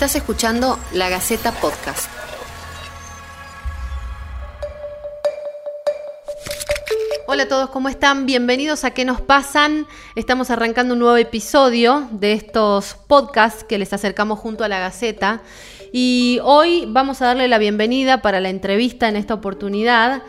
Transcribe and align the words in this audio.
Estás 0.00 0.16
escuchando 0.16 0.78
La 0.94 1.10
Gaceta 1.10 1.52
Podcast. 1.52 2.10
Hola 7.26 7.42
a 7.42 7.48
todos, 7.48 7.68
¿cómo 7.68 7.90
están? 7.90 8.24
Bienvenidos 8.24 8.84
a 8.84 8.92
¿Qué 8.92 9.04
nos 9.04 9.20
pasan? 9.20 9.86
Estamos 10.14 10.48
arrancando 10.48 10.94
un 10.94 11.00
nuevo 11.00 11.18
episodio 11.18 12.08
de 12.12 12.32
estos 12.32 12.96
podcasts 13.08 13.62
que 13.62 13.76
les 13.76 13.92
acercamos 13.92 14.38
junto 14.38 14.64
a 14.64 14.68
la 14.68 14.78
Gaceta. 14.78 15.42
Y 15.92 16.38
hoy 16.44 16.86
vamos 16.88 17.20
a 17.20 17.26
darle 17.26 17.46
la 17.46 17.58
bienvenida 17.58 18.22
para 18.22 18.40
la 18.40 18.48
entrevista 18.48 19.06
en 19.06 19.16
esta 19.16 19.34
oportunidad 19.34 20.22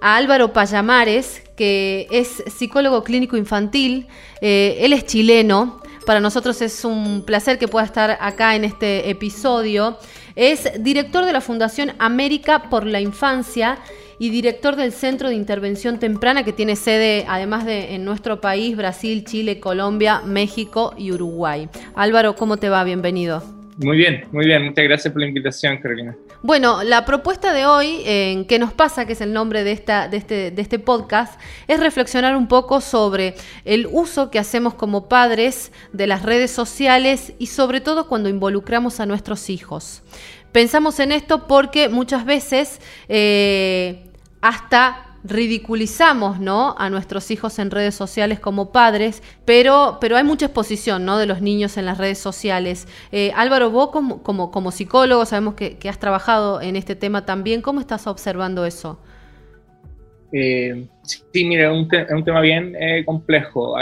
a 0.00 0.16
Álvaro 0.16 0.52
Payamares, 0.52 1.42
que 1.56 2.06
es 2.12 2.44
psicólogo 2.56 3.02
clínico 3.02 3.36
infantil. 3.36 4.06
Eh, 4.40 4.78
él 4.82 4.92
es 4.92 5.04
chileno, 5.04 5.80
para 6.06 6.20
nosotros 6.20 6.62
es 6.62 6.84
un 6.84 7.22
placer 7.22 7.58
que 7.58 7.68
pueda 7.68 7.84
estar 7.84 8.16
acá 8.20 8.54
en 8.54 8.64
este 8.64 9.10
episodio. 9.10 9.98
Es 10.36 10.70
director 10.82 11.26
de 11.26 11.32
la 11.32 11.40
Fundación 11.40 11.92
América 11.98 12.70
por 12.70 12.86
la 12.86 13.00
Infancia 13.00 13.78
y 14.18 14.30
director 14.30 14.76
del 14.76 14.92
Centro 14.92 15.28
de 15.28 15.34
Intervención 15.34 15.98
Temprana 15.98 16.44
que 16.44 16.52
tiene 16.52 16.76
sede 16.76 17.26
además 17.28 17.66
de 17.66 17.94
en 17.94 18.04
nuestro 18.04 18.40
país, 18.40 18.76
Brasil, 18.76 19.24
Chile, 19.24 19.60
Colombia, 19.60 20.22
México 20.24 20.94
y 20.96 21.12
Uruguay. 21.12 21.68
Álvaro, 21.94 22.36
¿cómo 22.36 22.56
te 22.56 22.70
va? 22.70 22.84
Bienvenido. 22.84 23.55
Muy 23.78 23.98
bien, 23.98 24.24
muy 24.32 24.46
bien. 24.46 24.64
Muchas 24.64 24.84
gracias 24.84 25.12
por 25.12 25.20
la 25.20 25.28
invitación, 25.28 25.76
Carolina. 25.78 26.16
Bueno, 26.42 26.82
la 26.82 27.04
propuesta 27.04 27.52
de 27.52 27.66
hoy, 27.66 28.00
en 28.06 28.46
¿Qué 28.46 28.58
nos 28.58 28.72
pasa?, 28.72 29.06
que 29.06 29.12
es 29.12 29.20
el 29.20 29.34
nombre 29.34 29.64
de, 29.64 29.72
esta, 29.72 30.08
de, 30.08 30.16
este, 30.16 30.50
de 30.50 30.62
este 30.62 30.78
podcast, 30.78 31.38
es 31.68 31.78
reflexionar 31.78 32.36
un 32.36 32.48
poco 32.48 32.80
sobre 32.80 33.34
el 33.66 33.86
uso 33.90 34.30
que 34.30 34.38
hacemos 34.38 34.74
como 34.74 35.08
padres 35.08 35.72
de 35.92 36.06
las 36.06 36.22
redes 36.22 36.50
sociales 36.50 37.34
y 37.38 37.48
sobre 37.48 37.82
todo 37.82 38.08
cuando 38.08 38.30
involucramos 38.30 38.98
a 39.00 39.06
nuestros 39.06 39.50
hijos. 39.50 40.02
Pensamos 40.52 40.98
en 41.00 41.12
esto 41.12 41.46
porque 41.46 41.90
muchas 41.90 42.24
veces 42.24 42.80
eh, 43.08 44.06
hasta 44.40 45.15
ridiculizamos 45.24 46.40
¿no? 46.40 46.74
a 46.78 46.90
nuestros 46.90 47.30
hijos 47.30 47.58
en 47.58 47.70
redes 47.70 47.94
sociales 47.94 48.40
como 48.40 48.72
padres, 48.72 49.22
pero, 49.44 49.98
pero 50.00 50.16
hay 50.16 50.24
mucha 50.24 50.46
exposición 50.46 51.04
¿no? 51.04 51.18
de 51.18 51.26
los 51.26 51.40
niños 51.40 51.76
en 51.76 51.86
las 51.86 51.98
redes 51.98 52.18
sociales. 52.18 52.86
Eh, 53.12 53.32
Álvaro, 53.34 53.70
vos 53.70 53.90
como, 53.90 54.22
como, 54.22 54.70
psicólogo, 54.70 55.24
sabemos 55.24 55.54
que, 55.54 55.78
has 55.88 55.98
trabajado 55.98 56.60
en 56.60 56.76
este 56.76 56.96
tema 56.96 57.24
también, 57.24 57.62
¿cómo 57.62 57.80
estás 57.80 58.06
observando 58.06 58.64
eso? 58.64 58.98
Eh, 60.32 60.86
sí, 61.02 61.44
mira, 61.44 61.72
es 61.72 62.10
un, 62.10 62.24
tema 62.24 62.40
bien 62.40 62.74
eh, 62.78 63.04
complejo. 63.04 63.76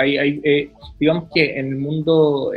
Digamos 1.01 1.25
que 1.35 1.59
en 1.59 1.69
el 1.69 1.77
mundo 1.77 2.53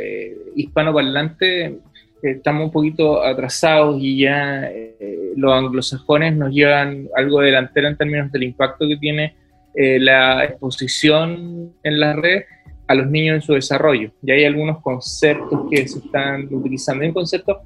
hispanoparlante 0.54 1.78
estamos 2.22 2.66
un 2.66 2.72
poquito 2.72 3.22
atrasados 3.22 3.96
y 4.00 4.20
ya 4.20 4.70
los 5.36 5.52
anglosajones 5.52 6.36
nos 6.36 6.52
llevan 6.52 7.08
algo 7.16 7.40
delantero 7.40 7.88
en 7.88 7.96
términos 7.96 8.32
del 8.32 8.44
impacto 8.44 8.86
que 8.86 8.96
tiene 8.96 9.34
eh, 9.74 9.98
la 9.98 10.44
exposición 10.44 11.72
en 11.82 12.00
las 12.00 12.16
redes 12.16 12.46
a 12.86 12.94
los 12.94 13.08
niños 13.08 13.36
en 13.36 13.42
su 13.42 13.54
desarrollo. 13.54 14.10
Y 14.22 14.30
hay 14.30 14.44
algunos 14.44 14.80
conceptos 14.82 15.66
que 15.70 15.86
se 15.86 15.98
están 15.98 16.48
utilizando. 16.50 17.02
Hay 17.02 17.08
un 17.08 17.14
concepto 17.14 17.60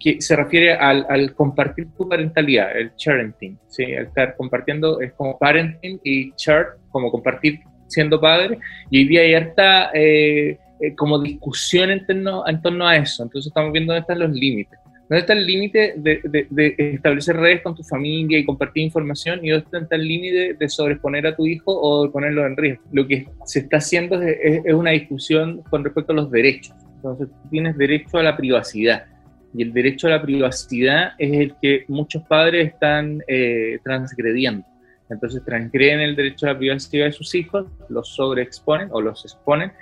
que, 0.00 0.20
se 0.20 0.36
refiere 0.36 0.74
al, 0.74 1.34
compartir 1.34 1.88
tu 1.96 2.08
parentalidad, 2.08 2.76
el 2.76 2.92
parenting, 3.02 3.58
¿sí? 3.68 3.84
El 3.84 4.06
estar 4.06 4.36
compartiendo 4.36 5.00
es 5.00 5.12
como 5.12 5.38
parenting 5.38 6.00
y 6.04 6.32
chart, 6.32 6.78
como 6.90 7.10
compartir 7.10 7.60
siendo 7.86 8.20
padre. 8.20 8.58
Y 8.90 8.98
hoy 8.98 9.08
día 9.08 9.20
hay 9.22 9.34
harta... 9.34 9.90
Eh, 9.94 10.58
eh, 10.80 10.94
como 10.94 11.18
discusión 11.18 11.90
en 11.90 12.06
torno, 12.06 12.46
en 12.46 12.62
torno 12.62 12.86
a 12.86 12.96
eso. 12.96 13.24
Entonces 13.24 13.48
estamos 13.48 13.72
viendo 13.72 13.92
dónde 13.92 14.02
están 14.02 14.20
los 14.20 14.30
límites. 14.30 14.78
¿Dónde 15.08 15.20
está 15.20 15.32
el 15.32 15.46
límite 15.46 15.94
de, 15.96 16.20
de, 16.50 16.74
establecer 16.94 17.36
redes 17.36 17.62
con 17.62 17.74
tu 17.74 17.82
familia 17.82 18.38
y 18.38 18.44
compartir 18.44 18.82
información? 18.82 19.40
¿Y 19.42 19.50
dónde 19.50 19.78
está 19.80 19.96
el 19.96 20.06
límite 20.06 20.54
de 20.54 20.68
sobreexponer 20.68 21.26
a 21.26 21.34
tu 21.34 21.46
hijo 21.46 21.72
o 21.80 22.04
de 22.04 22.10
ponerlo 22.10 22.44
en 22.46 22.56
riesgo? 22.56 22.84
Lo 22.92 23.06
que 23.06 23.26
se 23.44 23.60
está 23.60 23.78
haciendo 23.78 24.20
es, 24.20 24.36
es, 24.64 24.74
una 24.74 24.90
discusión 24.90 25.62
con 25.70 25.82
respecto 25.82 26.12
a 26.12 26.16
los 26.16 26.30
derechos. 26.30 26.76
Entonces, 26.96 27.28
tú 27.28 27.48
tienes 27.50 27.78
derecho 27.78 28.18
a 28.18 28.22
la 28.22 28.36
privacidad. 28.36 29.06
Y 29.54 29.62
el 29.62 29.72
derecho 29.72 30.08
a 30.08 30.10
la 30.10 30.22
privacidad 30.22 31.12
es 31.18 31.32
el 31.32 31.54
que 31.62 31.84
muchos 31.88 32.22
padres 32.24 32.68
están 32.68 33.22
eh, 33.28 33.78
transgrediendo. 33.82 34.66
Entonces, 35.08 35.42
transgreden 35.42 36.00
el 36.00 36.16
derecho 36.16 36.46
a 36.46 36.52
la 36.52 36.58
privacidad 36.58 37.06
de 37.06 37.12
sus 37.12 37.34
hijos, 37.34 37.66
los 37.88 38.14
sobreexponen 38.14 38.88
o 38.92 39.00
los 39.00 39.24
exponen 39.24 39.72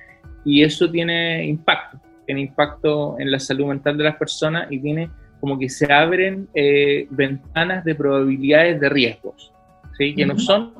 y 0.47 0.63
eso 0.63 0.89
tiene 0.89 1.45
impacto, 1.45 2.01
tiene 2.27 2.43
impacto 2.43 3.17
en 3.19 3.31
la 3.31 3.39
salud 3.39 3.67
mental 3.67 3.97
de 3.97 4.05
las 4.05 4.17
personas 4.17 4.67
y 4.71 4.79
tiene 4.81 5.11
como 5.41 5.59
que 5.59 5.69
se 5.69 5.91
abren 5.93 6.49
eh, 6.55 7.07
ventanas 7.11 7.85
de 7.85 7.95
probabilidades 7.95 8.81
de 8.81 8.89
riesgos, 8.89 9.53
¿sí? 9.97 10.15
que 10.15 10.27
no 10.27 10.39
son 10.39 10.73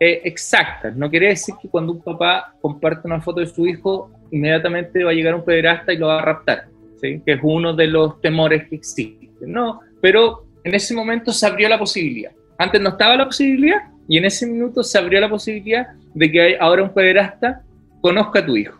eh, 0.00 0.20
exactas. 0.24 0.94
No 0.96 1.10
quiere 1.10 1.28
decir 1.28 1.54
que 1.60 1.68
cuando 1.68 1.92
un 1.92 2.02
papá 2.02 2.54
comparte 2.60 3.06
una 3.06 3.20
foto 3.20 3.40
de 3.40 3.46
su 3.46 3.66
hijo, 3.66 4.10
inmediatamente 4.30 5.02
va 5.04 5.10
a 5.10 5.14
llegar 5.14 5.34
un 5.34 5.44
pederasta 5.44 5.92
y 5.92 5.96
lo 5.96 6.08
va 6.08 6.18
a 6.18 6.24
raptar, 6.24 6.66
¿sí? 7.00 7.22
que 7.24 7.32
es 7.32 7.40
uno 7.42 7.74
de 7.74 7.86
los 7.86 8.20
temores 8.20 8.68
que 8.68 8.76
existen. 8.76 9.52
No, 9.52 9.80
pero 10.00 10.44
en 10.64 10.74
ese 10.74 10.94
momento 10.94 11.32
se 11.32 11.46
abrió 11.46 11.68
la 11.68 11.78
posibilidad. 11.78 12.32
Antes 12.58 12.80
no 12.80 12.90
estaba 12.90 13.16
la 13.16 13.26
posibilidad 13.26 13.78
y 14.08 14.18
en 14.18 14.24
ese 14.24 14.46
minuto 14.46 14.82
se 14.82 14.98
abrió 14.98 15.20
la 15.20 15.28
posibilidad 15.28 15.88
de 16.14 16.32
que 16.32 16.56
ahora 16.58 16.82
un 16.82 16.92
pederasta 16.92 17.62
conozca 18.00 18.40
a 18.40 18.46
tu 18.46 18.56
hijo. 18.56 18.78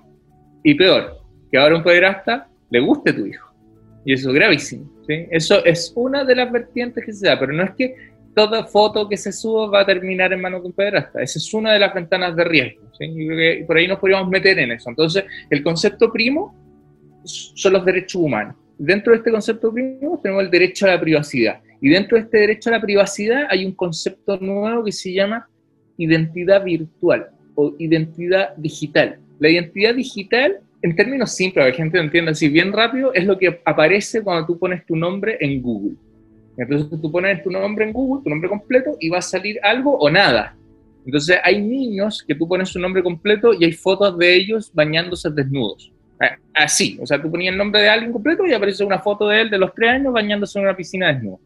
Y 0.65 0.75
peor, 0.75 1.18
que 1.50 1.59
ahora 1.59 1.76
un 1.76 1.82
pederasta 1.82 2.48
le 2.70 2.81
guste 2.81 3.12
tu 3.12 3.26
hijo. 3.26 3.53
Y 4.04 4.12
eso 4.14 4.31
es 4.31 4.34
gravísimo. 4.34 4.91
Eso 5.09 5.64
es 5.64 5.92
una 5.97 6.25
de 6.25 6.34
las 6.34 6.53
vertientes 6.53 7.04
que 7.04 7.12
se 7.12 7.26
da, 7.26 7.38
pero 7.38 7.53
no 7.53 7.62
es 7.62 7.70
que 7.72 7.94
toda 8.34 8.64
foto 8.64 9.09
que 9.09 9.16
se 9.16 9.32
suba 9.32 9.66
va 9.69 9.81
a 9.81 9.87
terminar 9.87 10.32
en 10.32 10.41
manos 10.41 10.62
de 10.62 10.69
un 10.69 10.72
pederasta. 10.72 11.22
Esa 11.22 11.38
es 11.38 11.54
una 11.54 11.72
de 11.72 11.78
las 11.78 11.94
ventanas 11.94 12.37
de 12.37 12.44
riesgo. 12.44 12.82
¿sí? 12.98 13.64
Por 13.66 13.76
ahí 13.76 13.88
nos 13.88 13.98
podríamos 13.98 14.28
meter 14.28 14.58
en 14.58 14.72
eso. 14.72 14.91
Entonces, 14.91 15.25
el 15.50 15.62
concepto 15.62 16.12
primo 16.12 16.54
son 17.25 17.72
los 17.72 17.84
derechos 17.84 18.22
humanos. 18.22 18.54
Dentro 18.78 19.12
de 19.12 19.19
este 19.19 19.31
concepto 19.31 19.72
primo 19.72 20.20
tenemos 20.22 20.44
el 20.44 20.50
derecho 20.50 20.87
a 20.87 20.91
la 20.91 21.00
privacidad. 21.00 21.60
Y 21.81 21.88
dentro 21.88 22.16
de 22.16 22.25
este 22.25 22.38
derecho 22.38 22.70
a 22.70 22.75
la 22.75 22.81
privacidad 22.81 23.47
hay 23.50 23.64
un 23.64 23.72
concepto 23.72 24.37
nuevo 24.38 24.84
que 24.84 24.92
se 24.92 25.12
llama 25.12 25.48
identidad 25.97 26.62
virtual 26.62 27.28
o 27.54 27.75
identidad 27.78 28.54
digital. 28.56 29.19
La 29.41 29.48
identidad 29.48 29.94
digital, 29.94 30.60
en 30.83 30.94
términos 30.94 31.33
simples, 31.34 31.66
la 31.66 31.72
gente 31.72 31.99
lo 31.99 32.05
entiende 32.05 32.31
así 32.31 32.49
bien 32.49 32.72
rápido, 32.72 33.12
es 33.12 33.25
lo 33.25 33.37
que 33.37 33.61
aparece 33.65 34.22
cuando 34.22 34.47
tú 34.47 34.59
pones 34.59 34.84
tu 34.87 34.94
nombre 34.94 35.37
en 35.41 35.61
Google. 35.61 35.97
Entonces 36.56 36.89
tú 37.00 37.11
pones 37.11 37.43
tu 37.43 37.50
nombre 37.50 37.84
en 37.84 37.93
Google, 37.93 38.22
tu 38.22 38.31
nombre 38.31 38.49
completo, 38.49 38.97
y 39.00 39.09
va 39.09 39.19
a 39.19 39.22
salir 39.22 39.59
algo 39.62 39.97
o 39.97 40.11
nada. 40.11 40.56
Entonces 41.05 41.38
hay 41.43 41.61
niños 41.62 42.25
que 42.27 42.34
tú 42.34 42.47
pones 42.47 42.69
su 42.69 42.78
nombre 42.78 43.03
completo 43.03 43.55
y 43.55 43.65
hay 43.65 43.72
fotos 43.72 44.19
de 44.19 44.34
ellos 44.34 44.71
bañándose 44.75 45.31
desnudos. 45.31 45.93
Así, 46.53 46.99
o 47.00 47.06
sea, 47.06 47.22
tú 47.22 47.31
ponías 47.31 47.53
el 47.53 47.59
nombre 47.59 47.81
de 47.81 47.88
alguien 47.88 48.12
completo 48.12 48.44
y 48.44 48.53
aparece 48.53 48.84
una 48.84 48.99
foto 48.99 49.28
de 49.28 49.43
él 49.43 49.50
de 49.50 49.59
los 49.59 49.72
tres 49.72 49.91
años 49.91 50.12
bañándose 50.12 50.59
en 50.59 50.65
una 50.65 50.77
piscina 50.77 51.12
desnudo. 51.12 51.41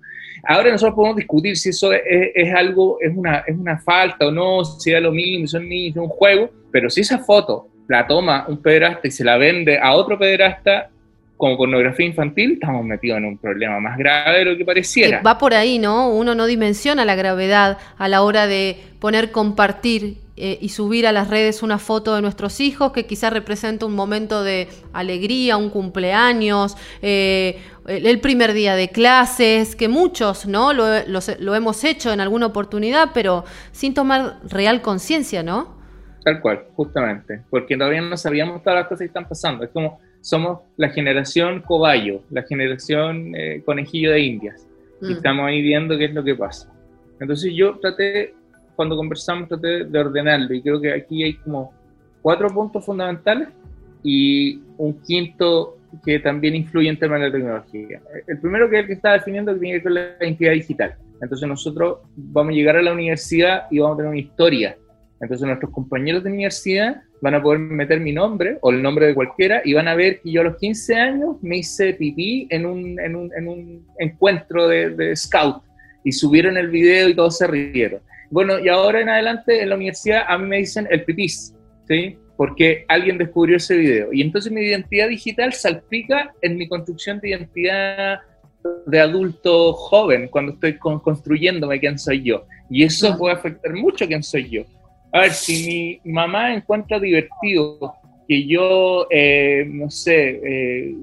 Ahora 0.45 0.73
nosotros 0.73 0.97
podemos 0.97 1.17
discutir 1.17 1.57
si 1.57 1.69
eso 1.69 1.93
es, 1.93 2.55
algo, 2.55 2.99
es 3.01 3.15
una, 3.15 3.45
es 3.47 3.57
una 3.57 3.79
falta 3.79 4.27
o 4.27 4.31
no, 4.33 4.65
si 4.65 4.93
es 4.93 5.01
lo 5.01 5.13
mismo, 5.13 5.47
son 5.47 5.69
niños, 5.69 5.97
es 5.97 6.03
un 6.03 6.09
juego, 6.09 6.51
pero 6.73 6.91
si 6.91 7.03
esa 7.03 7.19
foto 7.19 7.69
la 7.89 8.07
toma 8.07 8.45
un 8.49 8.63
pederasta 8.63 9.09
y 9.09 9.11
se 9.11 9.25
la 9.25 9.37
vende 9.37 9.79
a 9.79 9.93
otro 9.93 10.19
pederasta 10.19 10.89
como 11.37 11.57
pornografía 11.57 12.07
infantil, 12.07 12.53
estamos 12.53 12.85
metidos 12.85 13.19
en 13.19 13.25
un 13.25 13.37
problema 13.37 13.81
más 13.81 13.99
grave 13.99 14.39
de 14.39 14.45
lo 14.45 14.57
que 14.57 14.65
pareciera. 14.65 15.21
va 15.23 15.39
por 15.39 15.55
ahí, 15.55 15.81
¿no? 15.81 16.09
Uno 16.09 16.37
no 16.37 16.47
dimensiona 16.47 17.05
la 17.05 17.17
gravedad 17.17 17.79
a 17.99 18.07
la 18.07 18.23
hora 18.23 18.47
de 18.47 18.77
poner 19.01 19.33
compartir 19.33 20.19
eh, 20.37 20.59
y 20.61 20.69
subir 20.69 21.07
a 21.07 21.13
las 21.13 21.29
redes 21.29 21.65
una 21.65 21.79
foto 21.79 22.15
de 22.15 22.23
nuestros 22.23 22.61
hijos 22.61 22.93
que 22.93 23.07
quizás 23.07 23.33
representa 23.33 23.87
un 23.87 23.95
momento 23.95 24.45
de 24.45 24.69
alegría, 24.93 25.57
un 25.57 25.69
cumpleaños, 25.69 26.77
eh, 27.03 27.59
el 27.87 28.21
primer 28.21 28.53
día 28.53 28.77
de 28.77 28.89
clases, 28.89 29.75
que 29.77 29.89
muchos 29.89 30.47
¿no? 30.47 30.73
Lo, 30.73 31.55
hemos 31.55 31.85
hecho 31.85 32.13
en 32.13 32.21
alguna 32.21 32.47
oportunidad, 32.47 33.11
pero 33.13 33.45
sin 33.73 33.95
tomar 33.95 34.39
real 34.49 34.81
conciencia, 34.81 35.43
¿no? 35.43 35.82
Tal 36.25 36.41
cual, 36.41 36.65
justamente, 36.77 37.43
porque 37.51 37.77
todavía 37.77 38.01
no 38.01 38.17
sabíamos 38.17 38.63
todas 38.63 38.81
las 38.81 38.87
cosas 38.87 39.01
que 39.01 39.07
están 39.07 39.29
pasando. 39.29 39.65
Es 39.65 39.71
como 39.71 39.99
somos 40.21 40.61
la 40.77 40.89
generación 40.89 41.63
cobayo, 41.63 42.23
la 42.31 42.43
generación 42.43 43.35
eh, 43.35 43.61
conejillo 43.65 44.13
de 44.13 44.21
indias, 44.21 44.69
y 45.01 45.07
mm. 45.07 45.13
estamos 45.13 45.47
ahí 45.47 45.61
viendo 45.63 45.99
qué 45.99 46.05
es 46.05 46.15
lo 46.15 46.23
que 46.23 46.37
pasa. 46.37 46.73
Entonces 47.19 47.53
yo 47.55 47.79
traté 47.79 48.35
cuando 48.77 48.97
conversamos 48.97 49.49
traté 49.49 49.85
de 49.85 49.99
ordenarlo 49.99 50.55
y 50.55 50.63
creo 50.63 50.81
que 50.81 50.93
aquí 50.93 51.23
hay 51.23 51.35
como 51.35 51.73
cuatro 52.23 52.49
puntos 52.49 52.85
fundamentales 52.85 53.49
y 54.03 54.61
un 54.79 55.01
quinto 55.03 55.77
que 56.05 56.19
también 56.21 56.55
influye 56.55 56.89
en 56.89 56.99
temas 56.99 57.21
de 57.21 57.27
la 57.27 57.33
tecnología. 57.33 58.01
El 58.27 58.39
primero 58.41 58.69
que 58.71 58.77
es 58.77 58.81
el 58.83 58.87
que 58.87 58.93
está 58.95 59.13
definiendo 59.13 59.53
que 59.53 59.61
tiene 59.61 59.79
que 59.79 59.79
ver 59.79 59.83
con 59.83 59.95
la 59.95 60.25
identidad 60.25 60.53
digital. 60.53 60.95
Entonces 61.21 61.47
nosotros 61.47 61.99
vamos 62.17 62.53
a 62.53 62.55
llegar 62.55 62.77
a 62.77 62.83
la 62.83 62.93
universidad 62.93 63.67
y 63.71 63.79
vamos 63.79 63.95
a 63.95 63.97
tener 63.99 64.11
una 64.11 64.21
historia 64.21 64.77
Entonces 65.23 65.47
nuestros 65.47 65.71
compañeros 65.71 66.25
de 66.25 66.31
universidad 66.31 67.01
van 67.21 67.37
a 67.37 67.43
poder 67.43 67.61
meter 67.61 68.01
mi 68.01 68.13
nombre 68.13 68.59
o 68.61 68.73
el 68.73 68.83
nombre 68.83 69.07
de 69.07 69.15
cualquiera 69.15 69.63
y 69.65 69.73
van 69.73 69.87
a 69.87 69.95
ver 69.95 70.21
que 70.21 70.33
yo 70.33 70.41
a 70.41 70.45
los 70.45 70.57
15 70.57 70.97
años 70.97 71.37
me 71.43 71.59
hice 71.59 71.95
pipí 71.95 72.49
en 72.51 72.67
un, 72.67 72.99
en 72.99 73.15
un, 73.15 73.31
en 73.37 73.49
un 73.49 73.87
encuentro 74.01 74.67
de, 74.67 74.91
de, 74.91 75.15
scout 75.15 75.63
y 76.03 76.11
subieron 76.11 76.57
el 76.57 76.69
video 76.69 77.09
y 77.09 77.15
todos 77.15 77.39
se 77.39 77.47
rieron. 77.47 78.01
Bueno, 78.31 78.59
y 78.59 78.69
ahora 78.69 79.01
en 79.01 79.09
adelante 79.11 79.63
en 79.63 79.69
la 79.69 79.77
universidad 79.77 80.25
a 80.27 80.37
mí 80.39 80.49
me 80.49 80.59
dicen 80.59 80.89
el 80.91 81.05
pipís, 81.05 81.55
¿sí? 81.87 82.19
Porque 82.37 82.85
alguien 82.89 83.17
descubrió 83.17 83.59
ese 83.59 83.77
video. 83.77 84.13
Y 84.13 84.23
entonces 84.23 84.51
mi 84.51 84.63
identidad 84.63 85.09
digital 85.09 85.53
salpica 85.53 86.35
en 86.43 86.57
mi 86.57 86.67
construcción 86.67 87.21
de 87.21 87.29
identidad 87.29 88.19
de 88.87 89.01
adulto 89.01 89.73
joven, 89.75 90.27
cuando 90.29 90.53
estoy 90.53 90.79
con, 90.79 90.99
construyéndome 90.99 91.79
quién 91.79 91.97
soy 91.97 92.23
yo. 92.23 92.45
Y 92.69 92.83
eso 92.83 93.17
puede 93.17 93.37
afectar 93.37 93.73
mucho 93.75 94.07
quién 94.09 94.25
soy 94.25 94.51
yo. 94.51 94.65
A 95.13 95.21
ver, 95.21 95.33
si 95.33 96.01
mi 96.05 96.13
mamá 96.13 96.55
encuentra 96.55 96.99
divertido 96.99 97.95
que 98.27 98.47
yo, 98.47 99.07
eh, 99.11 99.67
no 99.69 99.91
sé, 99.91 100.41
eh, 100.43 100.95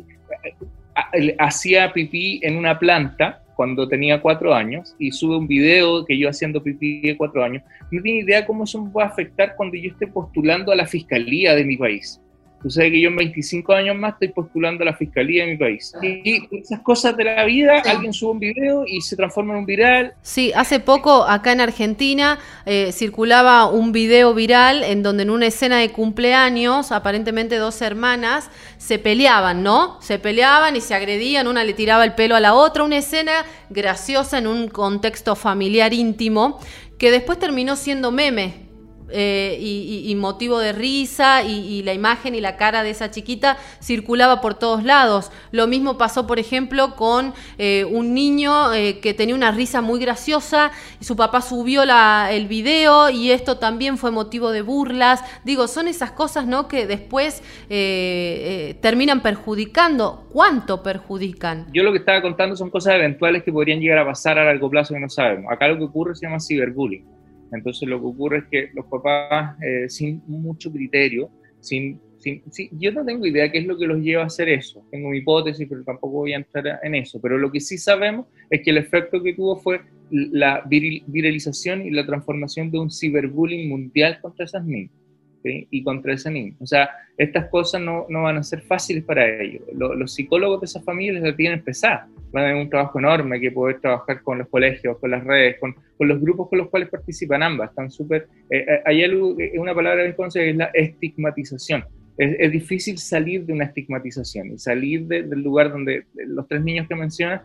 hacía 1.37 1.93
pipí 1.93 2.39
en 2.43 2.57
una 2.57 2.79
planta 2.79 3.43
cuando 3.55 3.87
tenía 3.87 4.21
cuatro 4.21 4.53
años 4.53 4.95
y 4.97 5.11
sube 5.11 5.37
un 5.37 5.47
video 5.47 6.05
que 6.05 6.17
yo 6.17 6.27
haciendo 6.27 6.63
pipí 6.63 7.01
de 7.01 7.17
cuatro 7.17 7.43
años, 7.43 7.61
no 7.91 8.01
tiene 8.01 8.21
idea 8.21 8.45
cómo 8.45 8.63
eso 8.63 8.83
me 8.83 8.91
va 8.91 9.03
a 9.03 9.07
afectar 9.07 9.55
cuando 9.55 9.77
yo 9.77 9.91
esté 9.91 10.07
postulando 10.07 10.71
a 10.71 10.75
la 10.75 10.87
fiscalía 10.87 11.53
de 11.53 11.65
mi 11.65 11.77
país. 11.77 12.19
Tú 12.61 12.69
sabes 12.69 12.91
que 12.91 13.01
yo 13.01 13.09
en 13.09 13.15
25 13.15 13.73
años 13.73 13.95
más 13.95 14.13
estoy 14.13 14.29
postulando 14.29 14.83
a 14.83 14.85
la 14.85 14.93
fiscalía 14.93 15.45
de 15.45 15.51
mi 15.51 15.57
país. 15.57 15.93
Ah. 15.95 16.05
Y, 16.05 16.47
esas 16.57 16.81
cosas 16.81 17.15
de 17.15 17.23
la 17.23 17.45
vida, 17.45 17.81
alguien 17.85 18.13
sube 18.13 18.31
un 18.31 18.39
video 18.39 18.83
y 18.85 19.01
se 19.01 19.15
transforma 19.15 19.53
en 19.53 19.59
un 19.59 19.65
viral. 19.65 20.13
Sí, 20.21 20.51
hace 20.55 20.79
poco 20.79 21.23
acá 21.23 21.53
en 21.53 21.61
Argentina 21.61 22.39
eh, 22.65 22.91
circulaba 22.91 23.69
un 23.69 23.91
video 23.91 24.33
viral 24.33 24.83
en 24.83 25.03
donde 25.03 25.23
en 25.23 25.29
una 25.29 25.47
escena 25.47 25.77
de 25.77 25.91
cumpleaños, 25.91 26.91
aparentemente 26.91 27.55
dos 27.55 27.81
hermanas 27.81 28.49
se 28.77 28.99
peleaban, 28.99 29.63
¿no? 29.63 30.01
Se 30.01 30.19
peleaban 30.19 30.75
y 30.75 30.81
se 30.81 30.95
agredían, 30.95 31.47
una 31.47 31.63
le 31.63 31.73
tiraba 31.73 32.03
el 32.03 32.15
pelo 32.15 32.35
a 32.35 32.39
la 32.39 32.53
otra, 32.53 32.83
una 32.83 32.97
escena 32.97 33.45
graciosa 33.69 34.37
en 34.37 34.47
un 34.47 34.67
contexto 34.67 35.35
familiar 35.35 35.93
íntimo 35.93 36.59
que 36.97 37.11
después 37.11 37.39
terminó 37.39 37.75
siendo 37.75 38.11
meme 38.11 38.68
eh, 39.11 39.57
y, 39.59 40.15
motivo 40.15 40.59
de 40.59 40.73
risa 40.73 41.43
y, 41.43 41.81
la 41.83 41.93
imagen 41.93 42.35
y 42.35 42.41
la 42.41 42.57
cara 42.57 42.83
de 42.83 42.89
esa 42.89 43.09
chiquita 43.09 43.57
circulaba 43.81 44.41
por 44.41 44.53
todos 44.53 44.83
lados. 44.83 45.31
Lo 45.51 45.67
mismo 45.67 45.97
pasó, 45.97 46.27
por 46.27 46.39
ejemplo, 46.39 46.95
con 46.95 47.33
eh, 47.57 47.85
un 47.85 48.13
niño 48.13 48.73
eh, 48.73 48.99
que 48.99 49.13
tenía 49.13 49.35
una 49.35 49.51
risa 49.51 49.81
muy 49.81 49.99
graciosa 49.99 50.71
y 50.99 51.05
su 51.05 51.15
papá 51.15 51.41
subió 51.41 51.85
la, 51.85 52.29
el 52.31 52.47
video 52.47 53.09
y 53.09 53.31
esto 53.31 53.57
también 53.57 53.97
fue 53.97 54.11
motivo 54.11 54.51
de 54.51 54.61
burlas. 54.61 55.23
Digo, 55.43 55.67
son 55.67 55.87
esas 55.87 56.11
cosas 56.11 56.45
¿no? 56.45 56.67
que 56.67 56.85
después 56.85 57.41
terminan 57.69 59.21
perjudicando. 59.21 60.27
¿Cuánto 60.31 60.83
perjudican? 60.83 61.67
Yo 61.73 61.83
lo 61.83 61.91
que 61.91 61.99
estaba 61.99 62.21
contando 62.21 62.55
son 62.55 62.69
cosas 62.69 62.95
eventuales 62.95 63.43
que 63.43 63.51
podrían 63.51 63.79
llegar 63.79 63.99
a 63.99 64.05
pasar 64.05 64.37
a 64.37 64.45
largo 64.45 64.69
plazo 64.69 64.93
que 64.93 64.99
no 64.99 65.09
sabemos. 65.09 65.51
Acá 65.51 65.67
lo 65.67 65.77
que 65.77 65.83
ocurre 65.85 66.15
se 66.15 66.25
llama 66.25 66.39
ciberbullying 66.39 67.18
entonces 67.51 67.87
lo 67.87 67.99
que 67.99 68.05
ocurre 68.05 68.37
es 68.39 68.43
que 68.51 68.69
los 68.73 68.85
papás, 68.85 69.55
eh, 69.61 69.89
sin 69.89 70.21
mucho 70.27 70.71
criterio, 70.71 71.29
sin, 71.59 71.99
sin, 72.17 72.41
yo 72.71 72.91
no 72.91 73.05
tengo 73.05 73.25
idea 73.25 73.51
qué 73.51 73.59
es 73.59 73.65
lo 73.65 73.77
que 73.77 73.87
los 73.87 73.99
lleva 73.99 74.23
a 74.23 74.27
hacer 74.27 74.49
eso. 74.49 74.85
Tengo 74.91 75.09
mi 75.09 75.19
hipótesis, 75.19 75.67
pero 75.69 75.83
tampoco 75.83 76.19
voy 76.19 76.33
a 76.33 76.37
entrar 76.37 76.79
en 76.83 76.95
eso. 76.95 77.19
Pero 77.21 77.37
lo 77.37 77.51
que 77.51 77.59
sí 77.59 77.77
sabemos 77.77 78.27
es 78.49 78.61
que 78.61 78.71
el 78.71 78.77
efecto 78.77 79.21
que 79.23 79.33
tuvo 79.33 79.57
fue 79.57 79.81
la 80.11 80.63
viralización 80.67 81.85
y 81.85 81.91
la 81.91 82.05
transformación 82.05 82.71
de 82.71 82.79
un 82.79 82.91
ciberbullying 82.91 83.69
mundial 83.69 84.19
contra 84.21 84.45
esas 84.45 84.65
niñas 84.65 84.98
y 85.43 85.83
contra 85.83 86.13
ese 86.13 86.29
niño. 86.29 86.55
O 86.59 86.65
sea, 86.65 86.89
estas 87.17 87.49
cosas 87.49 87.81
no, 87.81 88.05
no 88.09 88.23
van 88.23 88.37
a 88.37 88.43
ser 88.43 88.61
fáciles 88.61 89.03
para 89.03 89.41
ellos. 89.41 89.63
los 89.73 90.13
psicólogos 90.13 90.61
de 90.61 90.65
esas 90.65 90.83
familias 90.83 91.23
la 91.23 91.35
tienen 91.35 91.61
pesada. 91.63 92.07
Van 92.31 92.43
a 92.43 92.47
tener 92.47 92.61
un 92.61 92.69
trabajo 92.69 92.99
enorme 92.99 93.39
que 93.39 93.51
poder 93.51 93.79
trabajar 93.79 94.21
con 94.21 94.37
los 94.39 94.47
colegios, 94.49 94.97
con 94.99 95.11
las 95.11 95.23
redes, 95.23 95.57
con, 95.59 95.75
con 95.97 96.07
los 96.07 96.21
grupos 96.21 96.49
con 96.49 96.59
los 96.59 96.69
cuales 96.69 96.89
participan 96.89 97.43
ambas. 97.43 97.69
Están 97.69 97.89
súper... 97.89 98.27
Eh, 98.49 98.65
eh 98.67 98.81
hay 98.85 99.03
algo, 99.03 99.39
eh, 99.39 99.53
una 99.57 99.73
palabra 99.73 100.03
bien 100.03 100.15
conocida 100.15 100.43
que 100.43 100.49
es 100.51 100.57
la 100.57 100.71
estigmatización. 100.73 101.83
Es, 102.17 102.35
es, 102.37 102.51
difícil 102.51 102.97
salir 102.97 103.45
de 103.45 103.53
una 103.53 103.65
estigmatización 103.65 104.51
y 104.51 104.59
salir 104.59 105.07
del 105.07 105.41
lugar 105.41 105.71
donde 105.71 106.03
los 106.13 106.47
tres 106.47 106.61
niños 106.61 106.87
que 106.87 106.95
mencionas 106.95 107.41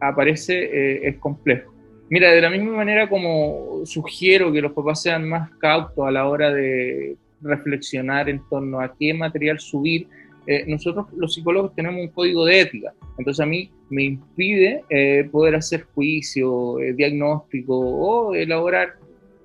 aparece 0.00 0.64
eh, 0.64 1.08
es 1.08 1.16
complejo. 1.18 1.74
Mira, 2.10 2.30
de 2.30 2.40
la 2.40 2.50
misma 2.50 2.72
manera 2.72 3.08
como 3.08 3.80
sugiero 3.84 4.52
que 4.52 4.60
los 4.60 4.72
papás 4.72 5.02
sean 5.02 5.28
más 5.28 5.50
cautos 5.56 6.06
a 6.06 6.10
la 6.10 6.28
hora 6.28 6.52
de 6.52 7.16
reflexionar 7.44 8.28
en 8.28 8.40
torno 8.48 8.80
a 8.80 8.94
qué 8.98 9.14
material 9.14 9.60
subir, 9.60 10.08
eh, 10.46 10.64
nosotros 10.66 11.06
los 11.16 11.34
psicólogos 11.34 11.74
tenemos 11.74 12.00
un 12.00 12.08
código 12.08 12.44
de 12.44 12.60
ética. 12.60 12.92
Entonces 13.18 13.40
a 13.40 13.46
mí 13.46 13.70
me 13.88 14.04
impide 14.04 14.84
eh, 14.90 15.28
poder 15.30 15.54
hacer 15.54 15.86
juicio, 15.94 16.80
eh, 16.80 16.92
diagnóstico 16.92 17.78
o 17.78 18.34
elaborar 18.34 18.94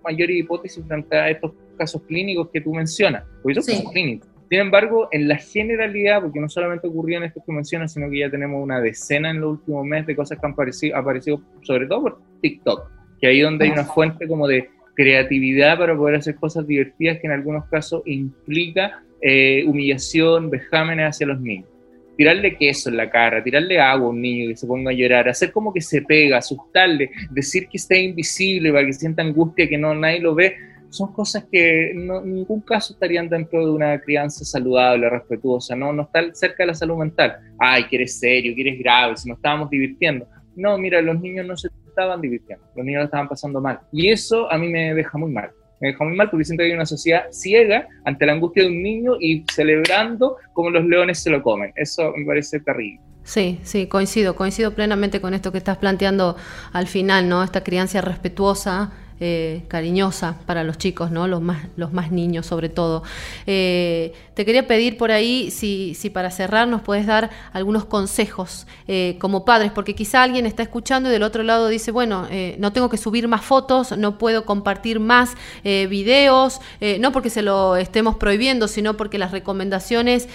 mayores 0.03 0.37
hipótesis 0.37 0.83
frente 0.85 1.15
a 1.15 1.29
estos 1.29 1.53
casos 1.77 2.01
clínicos 2.03 2.49
que 2.51 2.61
tú 2.61 2.73
mencionas, 2.73 3.23
porque 3.41 3.61
son 3.61 3.75
casos 3.75 3.91
clínicos. 3.91 4.27
Sin 4.49 4.59
embargo, 4.59 5.07
en 5.11 5.27
la 5.27 5.37
generalidad, 5.37 6.21
porque 6.21 6.39
no 6.39 6.49
solamente 6.49 6.87
ocurrían 6.87 7.23
estos 7.23 7.43
que 7.45 7.51
mencionas, 7.51 7.93
sino 7.93 8.09
que 8.09 8.19
ya 8.19 8.31
tenemos 8.31 8.61
una 8.61 8.81
decena 8.81 9.29
en 9.29 9.39
los 9.39 9.51
últimos 9.51 9.85
meses 9.85 10.07
de 10.07 10.15
cosas 10.15 10.39
que 10.39 10.45
han 10.45 10.53
aparecido, 10.53 10.97
aparecido 10.97 11.41
sobre 11.61 11.85
todo 11.85 12.01
por 12.01 12.21
TikTok, 12.41 12.89
que 13.21 13.27
ahí 13.27 13.41
donde 13.41 13.65
hay 13.65 13.71
una 13.71 13.85
fuente 13.85 14.27
como 14.27 14.47
de 14.47 14.69
creatividad 14.99 15.77
para 15.77 15.95
poder 15.95 16.15
hacer 16.15 16.35
cosas 16.35 16.67
divertidas 16.67 17.19
que 17.19 17.27
en 17.27 17.31
algunos 17.31 17.63
casos 17.69 18.01
implica 18.05 19.01
eh, 19.21 19.63
humillación, 19.65 20.49
vejámenes 20.49 21.11
hacia 21.11 21.27
los 21.27 21.39
niños. 21.39 21.69
Tirarle 22.17 22.57
queso 22.57 22.89
en 22.89 22.97
la 22.97 23.09
cara, 23.09 23.41
tirarle 23.41 23.79
agua 23.79 24.07
a 24.07 24.09
un 24.09 24.21
niño 24.21 24.49
que 24.49 24.57
se 24.57 24.67
ponga 24.67 24.91
a 24.91 24.93
llorar, 24.93 25.29
hacer 25.29 25.53
como 25.53 25.71
que 25.71 25.79
se 25.79 26.01
pega, 26.01 26.39
asustarle, 26.39 27.11
decir 27.31 27.69
que 27.69 27.77
está 27.77 27.95
invisible 27.95 28.73
para 28.73 28.85
que 28.85 28.91
sienta 28.91 29.21
angustia 29.21 29.69
que 29.69 29.77
no 29.77 29.95
nadie 29.95 30.19
lo 30.19 30.35
ve, 30.35 30.57
son 30.89 31.13
cosas 31.13 31.45
que 31.49 31.91
en 31.91 32.07
ningún 32.35 32.59
caso 32.59 32.91
estarían 32.91 33.29
dentro 33.29 33.65
de 33.65 33.71
una 33.71 34.01
crianza 34.01 34.43
saludable, 34.43 35.09
respetuosa, 35.09 35.77
no, 35.77 35.93
no 35.93 36.01
está 36.01 36.33
cerca 36.33 36.63
de 36.63 36.67
la 36.67 36.73
salud 36.73 36.97
mental. 36.97 37.37
Ay, 37.57 37.85
que 37.87 37.95
eres 37.95 38.19
serio, 38.19 38.53
que 38.53 38.61
eres 38.67 38.79
grave, 38.79 39.15
si 39.15 39.29
nos 39.29 39.37
estábamos 39.37 39.69
divirtiendo. 39.69 40.27
No, 40.57 40.77
mira, 40.77 41.01
los 41.01 41.21
niños 41.21 41.45
no 41.45 41.55
se 41.55 41.69
estaban 41.89 42.21
divirtiendo, 42.21 42.65
los 42.75 42.85
niños 42.85 43.01
lo 43.01 43.05
estaban 43.05 43.27
pasando 43.27 43.61
mal. 43.61 43.79
Y 43.91 44.09
eso 44.09 44.51
a 44.51 44.57
mí 44.57 44.69
me 44.69 44.93
deja 44.93 45.17
muy 45.17 45.31
mal. 45.31 45.51
Me 45.81 45.89
deja 45.89 46.03
muy 46.03 46.15
mal 46.15 46.29
porque 46.29 46.45
siento 46.45 46.61
que 46.61 46.67
hay 46.67 46.73
una 46.73 46.85
sociedad 46.85 47.23
ciega 47.31 47.87
ante 48.03 48.25
la 48.25 48.33
angustia 48.33 48.63
de 48.63 48.69
un 48.69 48.83
niño 48.83 49.13
y 49.19 49.45
celebrando 49.53 50.37
como 50.53 50.69
los 50.69 50.83
leones 50.85 51.19
se 51.19 51.29
lo 51.29 51.41
comen. 51.41 51.71
Eso 51.75 52.11
me 52.17 52.25
parece 52.25 52.59
terrible. 52.59 52.99
Sí, 53.23 53.59
sí, 53.63 53.87
coincido, 53.87 54.35
coincido 54.35 54.73
plenamente 54.73 55.21
con 55.21 55.33
esto 55.33 55.51
que 55.51 55.59
estás 55.59 55.77
planteando 55.77 56.35
al 56.73 56.87
final, 56.87 57.29
¿no? 57.29 57.43
Esta 57.43 57.63
crianza 57.63 58.01
respetuosa 58.01 58.91
eh, 59.21 59.63
cariñosa 59.67 60.39
para 60.45 60.63
los 60.63 60.77
chicos, 60.77 61.11
¿no? 61.11 61.27
Los 61.27 61.41
más, 61.41 61.67
los 61.75 61.91
más 61.91 62.09
niños 62.09 62.45
sobre 62.45 62.69
todo. 62.69 63.03
Eh, 63.45 64.13
te 64.33 64.45
quería 64.45 64.65
pedir 64.65 64.97
por 64.97 65.11
ahí 65.11 65.51
si, 65.51 65.93
si, 65.93 66.09
para 66.09 66.31
cerrar 66.31 66.69
nos 66.69 66.81
puedes 66.81 67.05
dar 67.05 67.29
algunos 67.51 67.83
consejos 67.83 68.65
eh, 68.87 69.17
como 69.19 69.43
padres, 69.43 69.73
porque 69.73 69.93
quizá 69.93 70.23
alguien 70.23 70.45
está 70.45 70.63
escuchando 70.63 71.09
y 71.09 71.11
del 71.11 71.23
otro 71.23 71.43
lado 71.43 71.67
dice, 71.67 71.91
bueno, 71.91 72.29
no 72.59 72.71
tengo 72.71 72.87
que 72.89 72.95
subir 72.95 73.27
más 73.27 73.43
fotos, 73.43 73.97
no 73.97 74.17
puedo 74.17 74.45
compartir 74.45 75.01
más 75.01 75.35
videos, 75.63 76.61
no 76.99 77.11
porque 77.11 77.29
se 77.29 77.41
lo 77.41 77.75
estemos 77.75 78.15
prohibiendo, 78.15 78.67
sino 78.69 78.95
porque 78.95 79.17
las 79.17 79.31
recomendaciones 79.31 80.29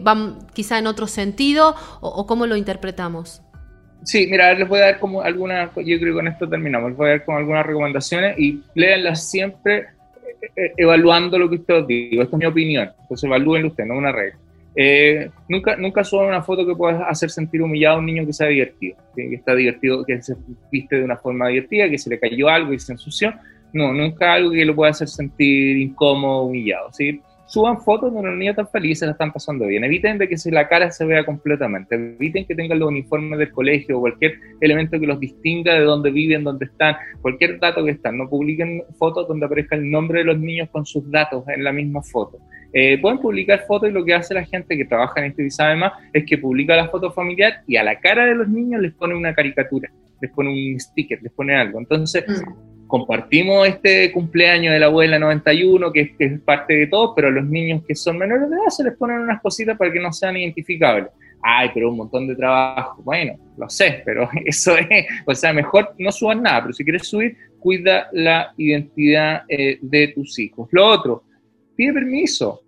van 0.00 0.38
quizá 0.52 0.78
en 0.78 0.86
otro 0.86 1.06
sentido 1.06 1.74
o, 2.00 2.08
o 2.08 2.26
cómo 2.26 2.46
lo 2.46 2.56
interpretamos. 2.56 3.40
Sí, 4.02 4.28
mira, 4.30 4.54
les 4.54 4.68
voy 4.68 4.78
a 4.78 4.82
dar 4.82 4.98
como 4.98 5.22
algunas, 5.22 5.70
yo 5.74 5.98
creo 5.98 5.98
que 5.98 6.12
con 6.12 6.28
esto 6.28 6.48
terminamos, 6.48 6.90
les 6.90 6.96
voy 6.96 7.06
a 7.08 7.10
dar 7.10 7.24
como 7.24 7.38
algunas 7.38 7.66
recomendaciones 7.66 8.38
y 8.38 8.62
léanlas 8.74 9.28
siempre 9.28 9.78
eh, 9.78 10.50
eh, 10.56 10.72
evaluando 10.76 11.38
lo 11.38 11.48
que 11.48 11.56
usted 11.56 11.74
os 11.74 11.86
digo. 11.86 12.22
Esta 12.22 12.36
es 12.36 12.40
mi 12.40 12.46
opinión, 12.46 12.90
entonces 13.00 13.24
evalúenlo 13.24 13.68
usted, 13.68 13.84
no 13.84 13.96
una 13.96 14.12
regla. 14.12 14.38
Eh, 14.78 15.30
nunca, 15.48 15.74
nunca 15.76 16.04
suban 16.04 16.28
una 16.28 16.42
foto 16.42 16.66
que 16.66 16.74
pueda 16.74 17.08
hacer 17.08 17.30
sentir 17.30 17.62
humillado 17.62 17.96
a 17.96 17.98
un 17.98 18.06
niño 18.06 18.26
que 18.26 18.34
sea 18.34 18.48
divertido, 18.48 18.96
que, 19.16 19.34
está 19.34 19.54
divertido, 19.54 20.04
que 20.04 20.20
se 20.20 20.36
viste 20.70 20.96
de 20.96 21.04
una 21.04 21.16
forma 21.16 21.48
divertida, 21.48 21.88
que 21.88 21.96
se 21.96 22.10
le 22.10 22.20
cayó 22.20 22.48
algo 22.48 22.74
y 22.74 22.78
se 22.78 22.92
ensució. 22.92 23.32
No, 23.72 23.94
nunca 23.94 24.34
algo 24.34 24.50
que 24.50 24.64
lo 24.66 24.76
pueda 24.76 24.90
hacer 24.90 25.08
sentir 25.08 25.78
incómodo, 25.78 26.42
humillado. 26.42 26.92
¿sí? 26.92 27.22
Suban 27.46 27.80
fotos 27.80 28.12
donde 28.12 28.28
los 28.28 28.38
niños 28.38 28.52
están 28.52 28.68
felices, 28.68 29.06
la 29.06 29.12
están 29.12 29.32
pasando 29.32 29.66
bien. 29.66 29.84
Eviten 29.84 30.18
de 30.18 30.28
que 30.28 30.36
la 30.50 30.68
cara 30.68 30.90
se 30.90 31.04
vea 31.04 31.24
completamente. 31.24 31.94
Eviten 31.94 32.44
que 32.44 32.54
tengan 32.54 32.78
los 32.78 32.88
uniformes 32.88 33.38
del 33.38 33.50
colegio 33.50 33.98
o 33.98 34.00
cualquier 34.00 34.38
elemento 34.60 34.98
que 34.98 35.06
los 35.06 35.20
distinga 35.20 35.74
de 35.74 35.80
dónde 35.80 36.10
viven, 36.10 36.44
dónde 36.44 36.66
están, 36.66 36.96
cualquier 37.22 37.58
dato 37.58 37.84
que 37.84 37.92
están. 37.92 38.18
No 38.18 38.28
publiquen 38.28 38.82
fotos 38.98 39.28
donde 39.28 39.46
aparezca 39.46 39.76
el 39.76 39.90
nombre 39.90 40.20
de 40.20 40.24
los 40.24 40.38
niños 40.38 40.68
con 40.70 40.84
sus 40.84 41.10
datos 41.10 41.44
en 41.48 41.64
la 41.64 41.72
misma 41.72 42.02
foto. 42.02 42.38
Eh, 42.72 42.98
pueden 43.00 43.18
publicar 43.18 43.64
fotos 43.66 43.88
y 43.88 43.92
lo 43.92 44.04
que 44.04 44.14
hace 44.14 44.34
la 44.34 44.44
gente 44.44 44.76
que 44.76 44.84
trabaja 44.84 45.20
en 45.20 45.30
esto 45.30 45.42
y 45.42 45.50
sabe 45.50 45.76
más 45.76 45.92
es 46.12 46.26
que 46.26 46.36
publica 46.36 46.76
la 46.76 46.88
foto 46.88 47.10
familiar 47.12 47.62
y 47.66 47.76
a 47.76 47.84
la 47.84 47.98
cara 48.00 48.26
de 48.26 48.34
los 48.34 48.48
niños 48.48 48.82
les 48.82 48.92
pone 48.92 49.14
una 49.14 49.34
caricatura, 49.34 49.90
les 50.20 50.30
pone 50.32 50.50
un 50.50 50.78
sticker, 50.78 51.22
les 51.22 51.32
pone 51.32 51.54
algo. 51.54 51.78
Entonces, 51.78 52.24
mm 52.28 52.75
compartimos 52.86 53.66
este 53.68 54.12
cumpleaños 54.12 54.72
de 54.72 54.80
la 54.80 54.86
abuela 54.86 55.18
91, 55.18 55.92
que 55.92 56.16
que 56.16 56.24
es 56.24 56.40
parte 56.40 56.74
de 56.74 56.86
todo, 56.86 57.14
pero 57.14 57.28
a 57.28 57.30
los 57.30 57.44
niños 57.44 57.82
que 57.86 57.94
son 57.94 58.18
menores 58.18 58.48
de 58.48 58.56
edad 58.56 58.68
se 58.68 58.84
les 58.84 58.96
ponen 58.96 59.20
unas 59.20 59.40
cositas 59.40 59.76
para 59.76 59.92
que 59.92 60.00
no 60.00 60.12
sean 60.12 60.36
identificables. 60.36 61.10
Ay, 61.42 61.70
pero 61.72 61.90
un 61.90 61.98
montón 61.98 62.26
de 62.26 62.34
trabajo. 62.34 63.02
Bueno, 63.02 63.38
lo 63.56 63.68
sé, 63.68 64.02
pero 64.04 64.28
eso 64.44 64.76
es, 64.76 65.06
o 65.24 65.34
sea, 65.34 65.52
mejor 65.52 65.94
no 65.98 66.10
subas 66.10 66.40
nada, 66.40 66.62
pero 66.62 66.72
si 66.72 66.84
quieres 66.84 67.06
subir, 67.06 67.36
cuida 67.58 68.08
la 68.12 68.52
identidad 68.56 69.42
eh, 69.48 69.78
de 69.80 70.08
tus 70.08 70.38
hijos. 70.38 70.68
Lo 70.72 70.86
otro, 70.86 71.24
pide 71.74 71.92
permiso. 71.92 72.62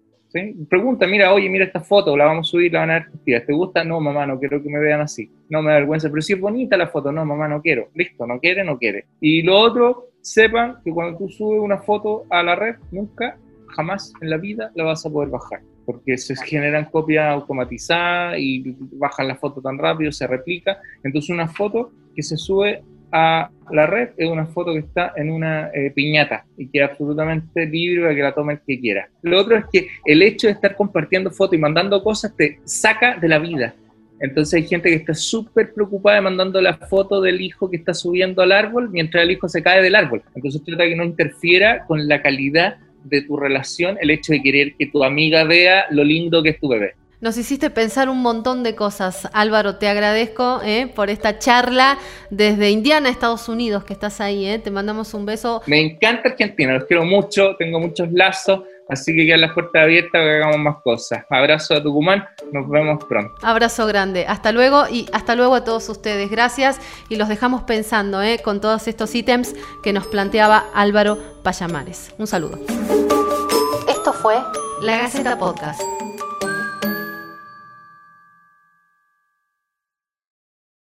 Pregunta, 0.68 1.06
mira, 1.06 1.32
oye, 1.32 1.48
mira 1.48 1.64
esta 1.64 1.80
foto, 1.80 2.14
la 2.16 2.26
vamos 2.26 2.48
a 2.48 2.50
subir, 2.50 2.72
la 2.72 2.80
van 2.80 2.90
a 2.90 3.08
ver 3.24 3.46
¿Te 3.46 3.52
gusta? 3.52 3.82
No, 3.82 3.98
mamá, 3.98 4.26
no 4.26 4.38
quiero 4.38 4.62
que 4.62 4.68
me 4.68 4.78
vean 4.78 5.00
así. 5.00 5.30
No 5.48 5.62
me 5.62 5.70
da 5.70 5.78
vergüenza, 5.78 6.10
pero 6.10 6.20
si 6.20 6.34
es 6.34 6.40
bonita 6.40 6.76
la 6.76 6.88
foto, 6.88 7.10
no, 7.10 7.24
mamá, 7.24 7.48
no 7.48 7.62
quiero. 7.62 7.88
Listo, 7.94 8.26
no 8.26 8.38
quiere, 8.38 8.62
no 8.62 8.78
quiere. 8.78 9.06
Y 9.20 9.42
lo 9.42 9.58
otro, 9.58 10.07
sepan 10.20 10.76
que 10.84 10.92
cuando 10.92 11.18
tú 11.18 11.28
subes 11.28 11.60
una 11.60 11.78
foto 11.78 12.24
a 12.30 12.42
la 12.42 12.54
red, 12.54 12.76
nunca, 12.90 13.36
jamás 13.68 14.12
en 14.20 14.30
la 14.30 14.36
vida 14.36 14.70
la 14.74 14.84
vas 14.84 15.04
a 15.04 15.10
poder 15.10 15.30
bajar 15.30 15.60
porque 15.88 16.18
se 16.18 16.36
generan 16.36 16.84
copias 16.84 17.32
automatizadas 17.32 18.38
y 18.38 18.76
bajan 18.92 19.26
la 19.26 19.36
foto 19.36 19.62
tan 19.62 19.78
rápido, 19.78 20.12
se 20.12 20.26
replica. 20.26 20.82
Entonces 21.02 21.30
una 21.30 21.48
foto 21.48 21.92
que 22.14 22.22
se 22.22 22.36
sube 22.36 22.82
a 23.10 23.50
la 23.70 23.86
red 23.86 24.10
es 24.18 24.28
una 24.28 24.44
foto 24.44 24.74
que 24.74 24.80
está 24.80 25.14
en 25.16 25.30
una 25.30 25.70
eh, 25.72 25.90
piñata 25.90 26.44
y 26.58 26.68
que 26.68 26.82
es 26.82 26.90
absolutamente 26.90 27.64
libre 27.64 28.02
para 28.02 28.14
que 28.14 28.22
la 28.22 28.34
tome 28.34 28.52
el 28.52 28.60
que 28.66 28.78
quiera. 28.78 29.08
Lo 29.22 29.40
otro 29.40 29.56
es 29.56 29.64
que 29.72 29.88
el 30.04 30.20
hecho 30.20 30.48
de 30.48 30.52
estar 30.52 30.76
compartiendo 30.76 31.30
fotos 31.30 31.54
y 31.54 31.58
mandando 31.58 32.04
cosas 32.04 32.36
te 32.36 32.60
saca 32.64 33.16
de 33.16 33.28
la 33.28 33.38
vida. 33.38 33.74
Entonces 34.20 34.54
hay 34.54 34.68
gente 34.68 34.90
que 34.90 34.96
está 34.96 35.14
súper 35.14 35.72
preocupada 35.72 36.20
mandando 36.20 36.60
la 36.60 36.76
foto 36.76 37.20
del 37.20 37.40
hijo 37.40 37.70
que 37.70 37.76
está 37.76 37.94
subiendo 37.94 38.42
al 38.42 38.52
árbol 38.52 38.90
mientras 38.90 39.24
el 39.24 39.30
hijo 39.30 39.48
se 39.48 39.62
cae 39.62 39.82
del 39.82 39.94
árbol. 39.94 40.22
Entonces 40.34 40.62
trata 40.64 40.84
que 40.84 40.96
no 40.96 41.04
interfiera 41.04 41.84
con 41.86 42.08
la 42.08 42.22
calidad 42.22 42.78
de 43.04 43.22
tu 43.22 43.36
relación 43.36 43.96
el 44.00 44.10
hecho 44.10 44.32
de 44.32 44.42
querer 44.42 44.74
que 44.76 44.86
tu 44.86 45.04
amiga 45.04 45.44
vea 45.44 45.86
lo 45.90 46.04
lindo 46.04 46.42
que 46.42 46.50
es 46.50 46.60
tu 46.60 46.68
bebé. 46.68 46.94
Nos 47.20 47.36
hiciste 47.36 47.68
pensar 47.70 48.08
un 48.08 48.22
montón 48.22 48.62
de 48.62 48.76
cosas. 48.76 49.28
Álvaro, 49.32 49.74
te 49.76 49.88
agradezco 49.88 50.60
eh, 50.64 50.86
por 50.86 51.10
esta 51.10 51.40
charla 51.40 51.98
desde 52.30 52.70
Indiana, 52.70 53.08
Estados 53.08 53.48
Unidos, 53.48 53.82
que 53.82 53.92
estás 53.92 54.20
ahí. 54.20 54.46
Eh. 54.46 54.60
Te 54.60 54.70
mandamos 54.70 55.14
un 55.14 55.26
beso. 55.26 55.60
Me 55.66 55.80
encanta 55.80 56.28
Argentina, 56.28 56.74
los 56.74 56.84
quiero 56.84 57.04
mucho, 57.04 57.56
tengo 57.58 57.80
muchos 57.80 58.12
lazos, 58.12 58.60
así 58.88 59.14
que 59.14 59.26
quedan 59.26 59.42
las 59.42 59.52
puertas 59.52 59.82
abiertas 59.82 60.12
para 60.12 60.24
que 60.24 60.36
hagamos 60.36 60.58
más 60.58 60.82
cosas. 60.82 61.24
Abrazo 61.30 61.74
a 61.74 61.82
Tucumán, 61.82 62.26
nos 62.52 62.68
vemos 62.68 63.04
pronto. 63.04 63.34
Abrazo 63.42 63.86
grande, 63.86 64.26
hasta 64.26 64.52
luego 64.52 64.84
y 64.88 65.08
hasta 65.12 65.34
luego 65.34 65.54
a 65.54 65.64
todos 65.64 65.88
ustedes. 65.88 66.30
Gracias 66.30 66.80
y 67.08 67.16
los 67.16 67.28
dejamos 67.28 67.62
pensando 67.62 68.22
eh, 68.22 68.40
con 68.42 68.60
todos 68.60 68.88
estos 68.88 69.14
ítems 69.14 69.54
que 69.82 69.92
nos 69.92 70.06
planteaba 70.06 70.64
Álvaro 70.74 71.18
Payamares. 71.42 72.14
Un 72.18 72.26
saludo. 72.26 72.58
Esto 73.88 74.12
fue 74.12 74.36
La 74.82 74.98
Gaceta 74.98 75.38
Podcast. 75.38 75.97